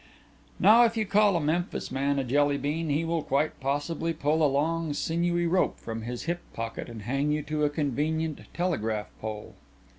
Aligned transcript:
Now 0.59 0.83
if 0.83 0.97
you 0.97 1.05
call 1.05 1.35
a 1.35 1.39
Memphis 1.39 1.91
man 1.91 2.17
a 2.17 2.23
Jelly 2.23 2.57
bean 2.57 2.89
he 2.89 3.05
will 3.05 3.21
quite 3.21 3.59
possibly 3.59 4.13
pull 4.13 4.43
a 4.43 4.49
long 4.51 4.93
sinewy 4.95 5.45
rope 5.45 5.77
from 5.77 6.01
his 6.01 6.23
hip 6.23 6.41
pocket 6.53 6.89
and 6.89 7.03
hang 7.03 7.31
you 7.31 7.43
to 7.43 7.65
a 7.65 7.69
convenient 7.69 8.39
telegraph 8.51 9.09
pole. 9.19 9.53